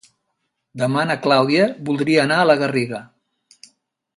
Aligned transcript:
Demà 0.81 1.03
na 1.09 1.17
Clàudia 1.25 1.67
voldria 1.91 2.25
anar 2.25 2.41
a 2.45 2.49
la 2.53 2.57
Garriga. 2.63 3.03